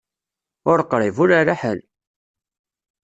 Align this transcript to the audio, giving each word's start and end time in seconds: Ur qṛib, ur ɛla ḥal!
Ur 0.71 0.79
qṛib, 0.91 1.15
ur 1.23 1.29
ɛla 1.39 1.55
ḥal! 1.61 1.79